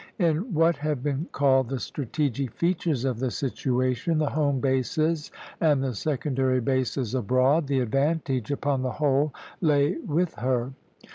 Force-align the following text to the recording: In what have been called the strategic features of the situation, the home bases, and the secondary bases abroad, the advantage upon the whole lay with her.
In 0.17 0.51
what 0.51 0.77
have 0.77 1.03
been 1.03 1.27
called 1.31 1.69
the 1.69 1.79
strategic 1.79 2.53
features 2.53 3.05
of 3.05 3.19
the 3.19 3.29
situation, 3.29 4.17
the 4.17 4.31
home 4.31 4.59
bases, 4.59 5.31
and 5.59 5.83
the 5.83 5.93
secondary 5.93 6.59
bases 6.59 7.13
abroad, 7.13 7.67
the 7.67 7.81
advantage 7.81 8.49
upon 8.49 8.81
the 8.81 8.93
whole 8.93 9.31
lay 9.61 9.97
with 9.99 10.33
her. 10.39 10.73